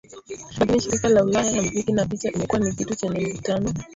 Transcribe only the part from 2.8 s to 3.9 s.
chenye mvutano